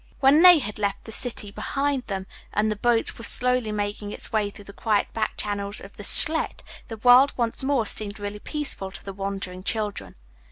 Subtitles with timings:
[0.19, 4.33] When they had left the city behind them and the boat was slowly making its
[4.33, 8.39] way through the quiet back channels of the Scheldt the world once more seemed really
[8.39, 10.15] peaceful to the wandering children.